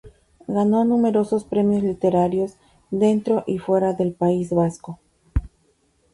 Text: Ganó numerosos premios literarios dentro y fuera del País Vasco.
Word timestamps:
Ganó 0.47 0.83
numerosos 0.83 1.43
premios 1.43 1.83
literarios 1.83 2.53
dentro 2.89 3.43
y 3.45 3.59
fuera 3.59 3.93
del 3.93 4.13
País 4.13 4.49
Vasco. 4.49 4.97